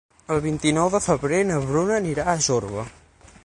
El 0.35 0.39
vint-i-nou 0.45 0.89
de 0.93 1.01
febrer 1.09 1.41
na 1.51 1.59
Bruna 1.67 1.95
anirà 2.01 2.25
a 2.35 2.39
Jorba. 2.47 2.91